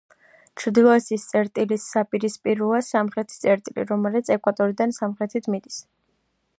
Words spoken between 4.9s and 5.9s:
სამხრეთით მიდის.